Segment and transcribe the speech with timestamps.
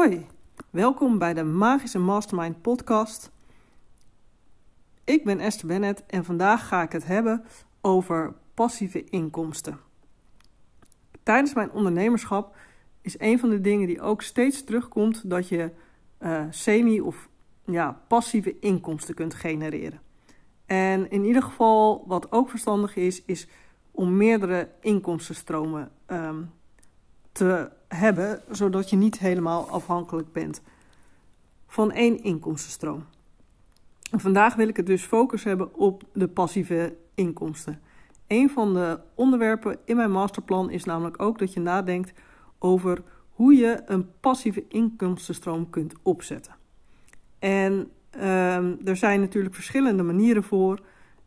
[0.00, 0.26] Hoi,
[0.70, 3.30] welkom bij de Magische Mastermind podcast.
[5.04, 7.44] Ik ben Esther Bennett en vandaag ga ik het hebben
[7.80, 9.78] over passieve inkomsten.
[11.22, 12.56] Tijdens mijn ondernemerschap
[13.00, 15.70] is een van de dingen die ook steeds terugkomt dat je
[16.20, 17.28] uh, semi- of
[17.64, 20.00] ja, passieve inkomsten kunt genereren.
[20.66, 23.48] En in ieder geval, wat ook verstandig is, is
[23.90, 26.50] om meerdere inkomstenstromen um,
[27.32, 30.62] te hebben, zodat je niet helemaal afhankelijk bent
[31.66, 33.04] van één inkomstenstroom.
[34.10, 37.80] vandaag wil ik het dus focus hebben op de passieve inkomsten.
[38.26, 42.12] Een van de onderwerpen in mijn masterplan is namelijk ook dat je nadenkt
[42.58, 46.54] over hoe je een passieve inkomstenstroom kunt opzetten.
[47.38, 47.72] En
[48.16, 50.80] um, er zijn natuurlijk verschillende manieren voor.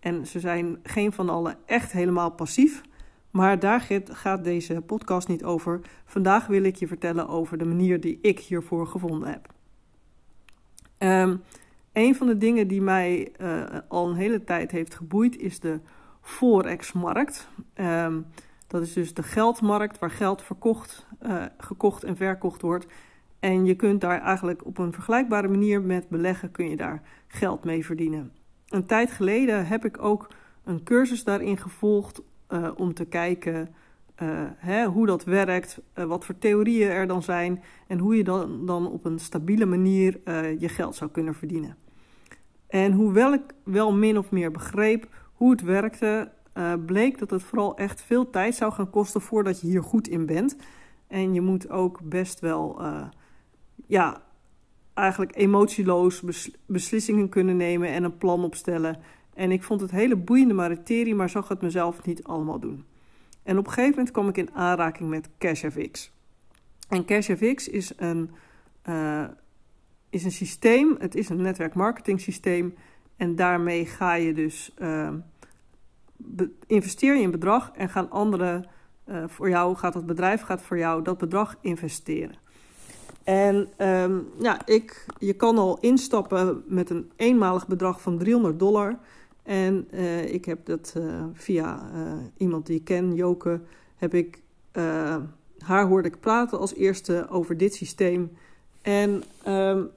[0.00, 2.82] En ze zijn geen van alle echt helemaal passief.
[3.30, 5.80] Maar daar gaat deze podcast niet over.
[6.04, 9.48] Vandaag wil ik je vertellen over de manier die ik hiervoor gevonden heb.
[10.98, 11.42] Um,
[11.92, 15.80] een van de dingen die mij uh, al een hele tijd heeft geboeid is de
[16.20, 17.48] Forex-markt.
[17.74, 18.26] Um,
[18.66, 22.86] dat is dus de geldmarkt waar geld verkocht, uh, gekocht en verkocht wordt.
[23.38, 27.64] En je kunt daar eigenlijk op een vergelijkbare manier met beleggen kun je daar geld
[27.64, 28.32] mee verdienen.
[28.68, 30.28] Een tijd geleden heb ik ook
[30.64, 32.22] een cursus daarin gevolgd
[32.52, 33.68] uh, om te kijken
[34.22, 38.24] uh, hè, hoe dat werkt, uh, wat voor theorieën er dan zijn en hoe je
[38.24, 40.20] dan, dan op een stabiele manier
[40.58, 41.76] je geld zou kunnen verdienen.
[42.66, 46.30] En hoewel ik wel min of meer begreep hoe het werkte,
[46.86, 50.26] bleek dat het vooral echt veel tijd zou gaan kosten voordat je hier goed in
[50.26, 50.56] bent.
[51.06, 52.82] En je moet ook best wel,
[53.86, 54.22] ja,
[54.94, 56.22] eigenlijk emotieloos
[56.66, 58.98] beslissingen kunnen nemen en een plan opstellen.
[59.40, 62.84] En ik vond het hele boeiende materie, maar zag het mezelf niet allemaal doen.
[63.42, 66.12] En op een gegeven moment kwam ik in aanraking met CashFX.
[66.88, 68.30] En CashFX is een,
[68.88, 69.24] uh,
[70.10, 71.74] is een systeem, het is een netwerk
[72.16, 72.74] systeem.
[73.16, 75.08] En daarmee ga je dus, uh,
[76.66, 78.66] investeer je een bedrag en gaan anderen
[79.08, 82.34] uh, voor jou, gaat het bedrijf gaat voor jou dat bedrag investeren.
[83.24, 88.98] En um, ja, ik, je kan al instappen met een eenmalig bedrag van 300 dollar.
[89.50, 93.60] En uh, ik heb dat uh, via uh, iemand die ik ken, Joke,
[93.96, 94.42] heb ik,
[95.58, 98.36] haar hoorde ik praten als eerste over dit systeem.
[98.82, 99.90] En um,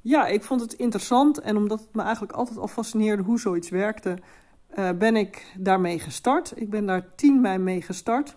[0.00, 1.40] ja, ik vond het interessant.
[1.40, 4.18] En omdat het me eigenlijk altijd al fascineerde hoe zoiets werkte,
[4.98, 6.52] ben ik daarmee gestart.
[6.56, 8.36] Ik ben daar 10 mei mee gestart.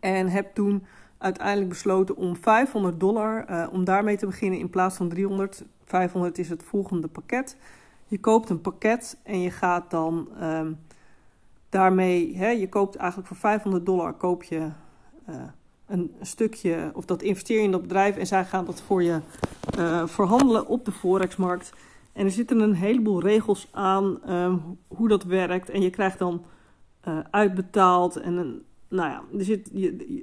[0.00, 0.86] En heb toen
[1.18, 5.64] uiteindelijk besloten om 500 dollar, om daarmee te beginnen in plaats van 300.
[5.84, 7.56] 500 is het volgende pakket.
[8.08, 10.78] Je koopt een pakket en je gaat dan um,
[11.68, 14.68] daarmee, hè, je koopt eigenlijk voor 500 dollar koop je
[15.28, 15.36] uh,
[15.86, 19.20] een stukje, of dat investeer je in dat bedrijf en zij gaan dat voor je
[19.78, 21.72] uh, verhandelen op de forexmarkt.
[22.12, 26.44] En er zitten een heleboel regels aan um, hoe dat werkt en je krijgt dan
[27.08, 29.70] uh, uitbetaald en een, nou ja, er zit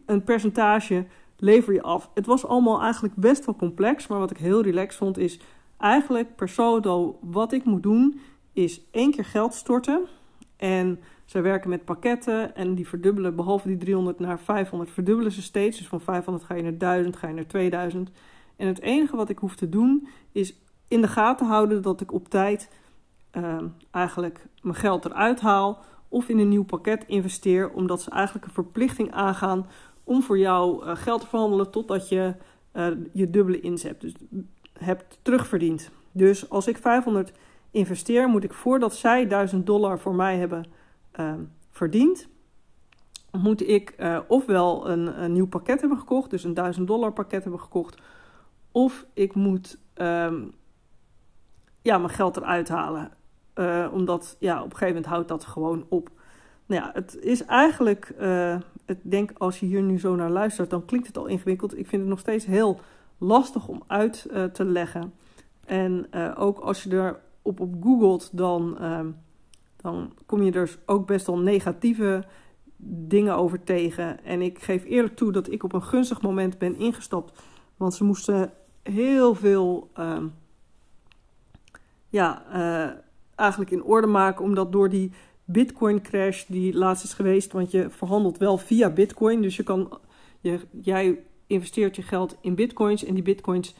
[0.05, 1.05] een percentage
[1.37, 2.09] lever je af.
[2.13, 5.39] Het was allemaal eigenlijk best wel complex, maar wat ik heel relaxed vond is
[5.85, 8.19] eigenlijk per saldo wat ik moet doen
[8.53, 10.05] is één keer geld storten.
[10.57, 15.41] En zij werken met pakketten en die verdubbelen, behalve die 300 naar 500, verdubbelen ze
[15.41, 15.77] steeds.
[15.77, 18.09] Dus van 500 ga je naar 1000, ga je naar 2000.
[18.55, 20.55] En het enige wat ik hoef te doen is
[20.87, 22.69] in de gaten houden dat ik op tijd
[23.33, 23.57] uh,
[23.91, 28.53] eigenlijk mijn geld eruit haal of in een nieuw pakket investeer, omdat ze eigenlijk een
[28.53, 29.65] verplichting aangaan
[30.03, 32.35] om voor jou uh, geld te verhandelen totdat je
[32.73, 34.01] uh, je dubbele inzet.
[34.01, 34.13] Dus
[34.79, 35.91] hebt terugverdiend.
[36.11, 37.31] Dus als ik 500
[37.71, 40.65] investeer, moet ik voordat zij 1000 dollar voor mij hebben
[41.19, 41.33] uh,
[41.71, 42.27] verdiend,
[43.31, 47.43] moet ik uh, ofwel een, een, nieuw pakket hebben gekocht, dus een 1000 dollar pakket
[47.43, 48.01] hebben gekocht,
[48.71, 50.53] of ik moet um,
[51.81, 53.11] ja, mijn geld eruit halen.
[53.55, 56.09] Uh, omdat ja, op een gegeven moment houdt dat gewoon op.
[56.65, 60.69] Nou ja, het is eigenlijk, uh, ik denk als je hier nu zo naar luistert,
[60.69, 61.77] dan klinkt het al ingewikkeld.
[61.77, 62.79] Ik vind het nog steeds heel
[63.17, 65.13] lastig om uit uh, te leggen.
[65.65, 68.99] En uh, ook als je erop op googelt, dan, uh,
[69.75, 72.23] dan kom je er ook best wel negatieve
[72.87, 74.23] dingen over tegen.
[74.23, 77.41] En ik geef eerlijk toe dat ik op een gunstig moment ben ingestapt.
[77.77, 78.53] Want ze moesten
[78.83, 80.27] heel veel ehm,
[82.09, 82.97] ja, uh,
[83.35, 84.43] eigenlijk in orde maken.
[84.43, 85.11] Omdat door die
[85.43, 87.51] Bitcoin crash die laatst is geweest.
[87.51, 89.41] Want je verhandelt wel via Bitcoin.
[89.41, 89.99] Dus je kan,
[90.39, 93.75] je, jij investeert je geld in bitcoins en die bitcoins,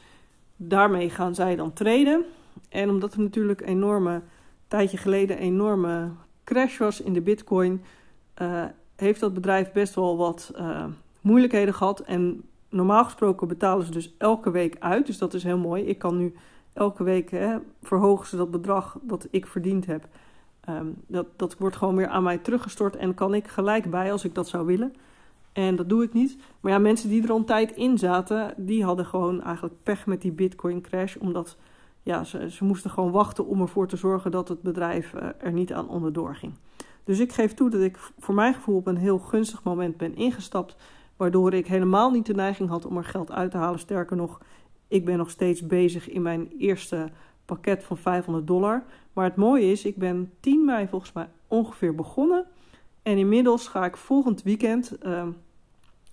[0.56, 2.24] daarmee gaan zij dan traden.
[2.68, 4.22] En omdat er natuurlijk een enorme,
[4.68, 6.10] tijdje geleden, enorme
[6.44, 7.82] crash was in de bitcoin,
[8.42, 8.64] uh,
[8.96, 10.84] heeft dat bedrijf best wel wat uh,
[11.20, 12.00] moeilijkheden gehad.
[12.00, 15.06] En normaal gesproken betalen ze dus elke week uit.
[15.06, 15.82] Dus dat is heel mooi.
[15.82, 16.34] Ik kan nu
[16.72, 20.08] elke week hè, verhogen ze dat bedrag dat ik verdiend heb.
[20.60, 24.24] Ehm, dat, dat wordt gewoon weer aan mij teruggestort en kan ik gelijk bij als
[24.24, 24.94] ik dat zou willen.
[25.56, 26.36] En dat doe ik niet.
[26.60, 30.06] Maar ja, mensen die er al een tijd in zaten, die hadden gewoon eigenlijk pech
[30.06, 31.16] met die Bitcoin crash.
[31.16, 31.56] Omdat
[32.02, 35.72] ja, ze, moesten gewoon wachten om ervoor te zorgen dat het bedrijf eh, er niet
[35.72, 36.52] aan onderdoor ging.
[37.04, 40.16] Dus ik geef toe dat ik voor mijn gevoel op een heel gunstig moment ben
[40.16, 40.76] ingestapt.
[41.16, 43.78] Waardoor ik helemaal niet de neiging had om er geld uit te halen.
[43.78, 44.40] Sterker nog,
[44.88, 47.08] ik ben nog steeds bezig in mijn eerste
[47.44, 48.84] pakket van 500 dollar.
[49.12, 52.46] Maar het mooie is, ik ben 10 mei volgens mij ongeveer begonnen.
[53.02, 55.26] En inmiddels ga ik volgend weekend, uh,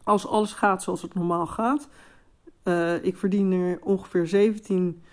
[0.04, 1.90] als alles gaat zoals het normaal gaat.
[2.64, 5.04] Uh, ik verdien er ongeveer 17,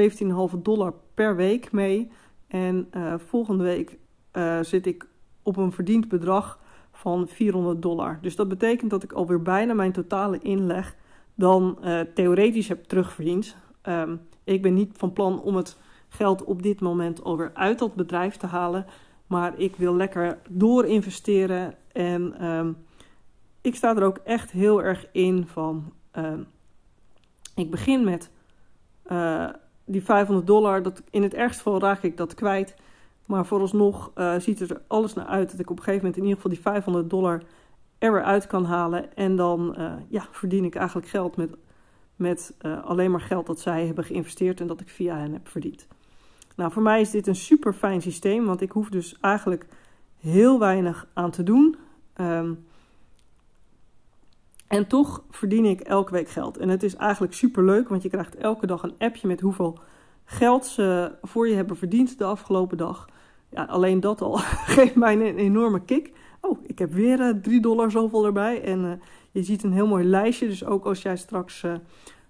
[0.00, 2.10] 17,5 dollar per week mee.
[2.46, 3.98] En uh, volgende week
[4.32, 5.06] uh, zit ik
[5.42, 6.60] op een verdiend bedrag
[6.92, 8.18] van 400 dollar.
[8.22, 10.96] Dus dat betekent dat ik alweer bijna mijn totale inleg
[11.34, 11.78] dan
[12.14, 13.56] theoretisch heb terugverdiend.
[13.82, 15.76] Um, ik ben niet van plan om het
[16.08, 18.86] geld op dit moment alweer uit dat bedrijf te halen.
[19.26, 21.74] Maar ik wil lekker door investeren.
[21.92, 22.76] En um,
[23.68, 25.92] ik sta er ook echt heel erg in van.
[26.16, 26.46] Um,
[27.54, 28.30] ik begin met
[29.12, 29.48] uh,
[29.84, 30.82] die 500 dollar.
[30.82, 32.74] Dat, in het ergste geval raak ik dat kwijt.
[33.26, 36.22] Maar vooralsnog uh, ziet er alles naar uit dat ik op een gegeven moment in
[36.22, 37.42] ieder geval die 500 dollar
[37.98, 39.16] er uit kan halen.
[39.16, 41.50] En dan uh, ja, verdien ik eigenlijk geld met,
[42.16, 42.54] met
[42.84, 45.86] alleen maar geld dat zij hebben geïnvesteerd en dat ik via hen heb verdiend.
[46.56, 49.66] Nou, voor mij is dit een super fijn systeem, want ik hoef dus eigenlijk
[50.16, 51.76] heel weinig aan te doen.
[52.20, 52.66] Um,
[54.68, 56.56] en toch verdien ik elke week geld.
[56.56, 59.78] En het is eigenlijk super leuk, want je krijgt elke dag een appje met hoeveel
[60.24, 63.08] geld ze voor je hebben verdiend de afgelopen dag.
[63.50, 64.36] Ja, alleen dat al
[64.76, 66.12] geeft mij een enorme kick.
[66.40, 68.62] Oh, ik heb weer uh, 3 dollar zoveel erbij.
[68.62, 68.92] En uh,
[69.30, 70.46] je ziet een heel mooi lijstje.
[70.46, 71.74] Dus ook als jij straks uh,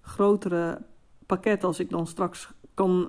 [0.00, 0.82] grotere
[1.26, 3.08] pakketten, als ik dan straks kan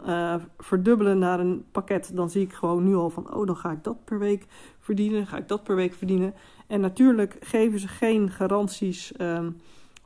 [0.57, 3.83] verdubbelen naar een pakket, dan zie ik gewoon nu al van, oh, dan ga ik
[3.83, 4.45] dat per week
[4.79, 6.33] verdienen, ga ik dat per week verdienen.
[6.69, 9.57] En natuurlijk geven ze geen garanties, um,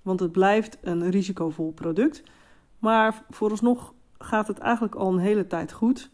[0.02, 2.24] want het blijft een risicovol product.
[2.80, 6.10] Maar vooralsnog gaat het eigenlijk al een hele tijd goed.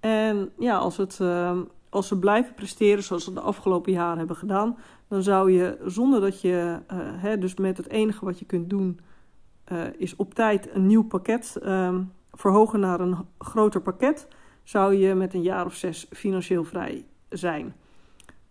[0.00, 1.58] En ja, als, het, uh,
[1.88, 4.76] als ze blijven presteren zoals ze de afgelopen jaren hebben gedaan,
[5.08, 8.70] dan zou je zonder dat je, uh, hè, dus met het enige wat je kunt
[8.70, 9.00] doen,
[9.72, 11.94] uh, is op tijd een nieuw pakket uh,
[12.32, 14.28] verhogen naar een groter pakket,
[14.62, 17.74] zou je met een jaar of zes financieel vrij zijn.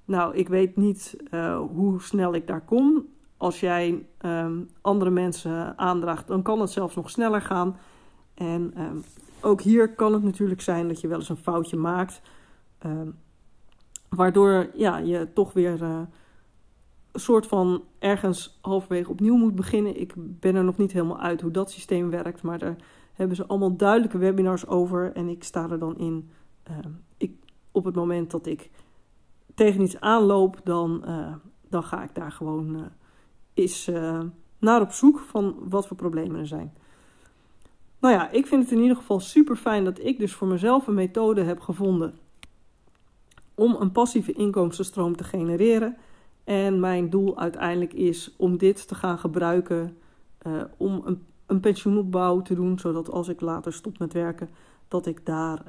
[0.10, 3.08] Nou, ik weet niet uh, hoe snel ik daar kom.
[3.38, 7.78] Als jij um, andere mensen aandraagt, dan kan het zelfs nog sneller gaan.
[8.34, 9.04] En um,
[9.42, 12.22] ook hier kan het natuurlijk zijn dat je wel eens een foutje maakt.
[12.86, 13.16] Um,
[14.10, 16.00] waardoor ja, je toch weer uh,
[17.12, 20.00] een soort van ergens halverwege opnieuw moet beginnen.
[20.02, 22.42] Ik ben er nog niet helemaal uit hoe dat systeem werkt.
[22.42, 22.76] Maar daar
[23.14, 25.12] hebben ze allemaal duidelijke webinars over.
[25.14, 26.30] En ik sta er dan in.
[27.18, 27.32] Ik,
[27.72, 28.70] op het moment dat ik
[29.60, 31.34] tegen iets aanloop, dan, uh,
[31.70, 32.82] dan ga ik daar gewoon uh,
[33.54, 34.22] eens uh,
[34.60, 36.74] naar op zoek van wat voor problemen er zijn.
[38.00, 40.88] Nou ja, ik vind het in ieder geval super fijn dat ik dus voor mezelf
[40.88, 42.14] een methode heb gevonden
[43.56, 45.98] om een passieve inkomstenstroom te genereren.
[46.44, 49.98] En mijn doel uiteindelijk is om dit te gaan gebruiken
[50.78, 54.50] om een, een pensioenopbouw te doen, zodat als ik later stop met werken,
[54.88, 55.64] dat ik daar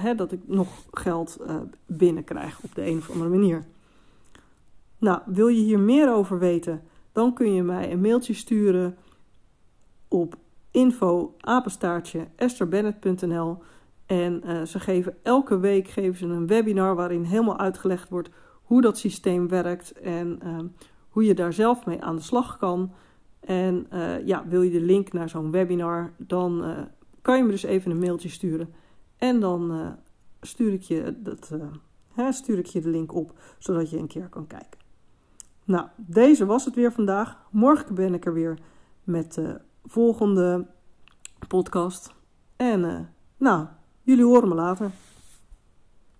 [0.00, 3.64] hè, dat ik nog geld uh, binnenkrijg op de een of andere manier.
[4.98, 6.82] Nou, wil je hier meer over weten,
[7.12, 8.96] dan kun je mij een mailtje sturen
[10.08, 10.36] op
[10.70, 13.58] info apenstaartje esterbennett.nl
[14.06, 18.30] en uh, ze geven elke week geven ze een webinar waarin helemaal uitgelegd wordt
[18.62, 20.58] hoe dat systeem werkt en uh,
[21.08, 22.92] hoe je daar zelf mee aan de slag kan.
[23.40, 23.86] En
[24.24, 26.64] ja, wil je de link naar zo'n webinar, dan
[27.22, 28.74] kan je me dus even een mailtje sturen.
[29.24, 29.96] En dan
[30.40, 31.50] stuur, ik je dat,
[32.12, 34.78] hè, stuur ik je de link op, zodat je een keer kan kijken.
[35.64, 37.36] Nou, deze was het weer vandaag.
[37.50, 38.58] Morgen ben ik er weer
[39.04, 40.66] met de volgende
[41.48, 42.14] podcast.
[42.56, 43.66] En nou,
[44.02, 44.90] jullie horen me later.